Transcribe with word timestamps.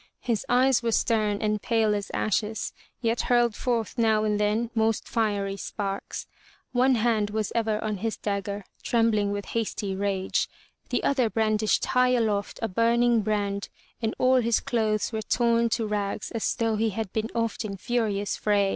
His 0.21 0.47
eyes 0.49 0.81
were 0.81 0.91
stern 0.93 1.43
and 1.43 1.61
pale 1.61 1.93
as 1.93 2.09
ashes, 2.11 2.73
yet 3.01 3.21
hurled 3.29 3.53
forth 3.53 3.99
now 3.99 4.23
and 4.23 4.39
then 4.39 4.71
most 4.73 5.07
fiery 5.07 5.57
sparks. 5.57 6.25
One 6.71 6.95
hand 6.95 7.29
was 7.29 7.51
ever 7.53 7.79
on 7.83 7.97
his 7.97 8.17
dagger, 8.17 8.65
trembling 8.81 9.31
with 9.31 9.45
hasty 9.45 9.95
rage, 9.95 10.49
the 10.89 11.03
other 11.03 11.29
brand 11.29 11.59
ished 11.59 11.85
high 11.85 12.15
aloft 12.15 12.57
a 12.63 12.67
burning 12.67 13.21
brand, 13.21 13.69
and 14.01 14.15
all 14.17 14.37
his 14.41 14.59
clothes 14.59 15.11
were 15.11 15.21
torn 15.21 15.69
to 15.69 15.85
rags 15.85 16.31
as 16.31 16.55
though 16.55 16.77
he 16.77 16.89
had 16.89 17.13
been 17.13 17.29
oft 17.35 17.63
in 17.63 17.77
furious 17.77 18.35
frays. 18.35 18.69